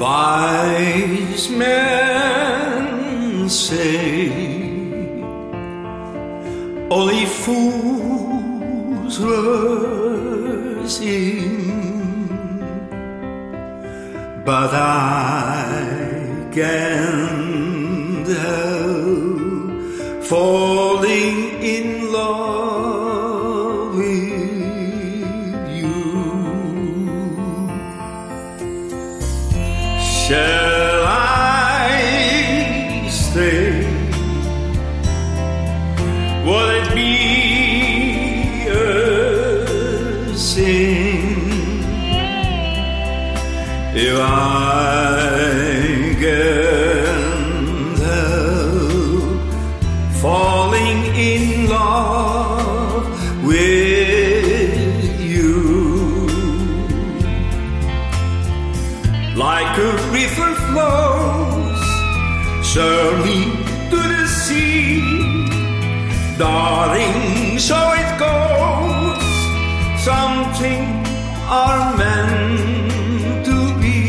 [0.00, 4.30] Wise men say
[6.90, 12.28] only fools rush in,
[14.42, 22.59] but I can't help falling in love
[30.30, 31.90] Shall I
[33.10, 33.82] stay?
[36.46, 41.82] Will it be a sin
[43.92, 44.30] if I
[46.20, 49.40] can't help
[50.20, 53.04] falling in love
[53.44, 53.79] with
[59.70, 61.82] like a river flows
[62.66, 63.42] surely
[63.90, 65.00] to the sea.
[66.38, 69.22] Darling, so it goes.
[70.02, 70.82] Something
[71.46, 74.00] are meant to be.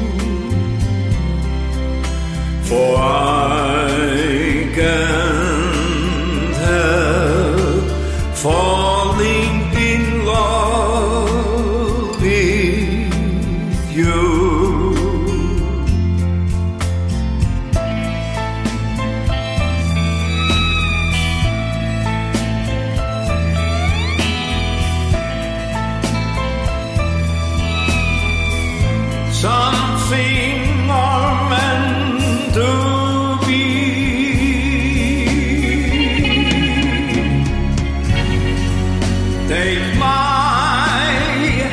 [2.69, 7.85] For I can't help
[8.37, 9.55] falling
[9.91, 14.29] in love with you.
[29.33, 30.78] Something
[32.55, 33.65] to be.
[39.49, 40.99] Take my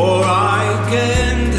[0.00, 1.49] for I can